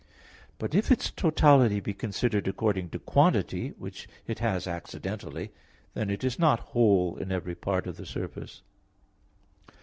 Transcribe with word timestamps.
But 0.57 0.73
if 0.73 0.89
its 0.91 1.11
totality 1.11 1.79
be 1.79 1.93
considered 1.93 2.47
according 2.47 2.89
to 2.89 2.97
quantity 2.97 3.75
which 3.77 4.09
it 4.25 4.39
has 4.39 4.65
accidentally, 4.65 5.51
then 5.93 6.09
it 6.09 6.23
is 6.23 6.39
not 6.39 6.59
whole 6.71 7.17
in 7.17 7.31
every 7.31 7.53
part 7.53 7.85
of 7.85 7.97
the 7.97 8.05
surface. 8.07 8.63